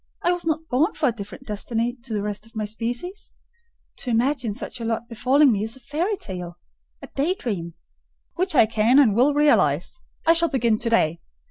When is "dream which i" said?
7.35-8.65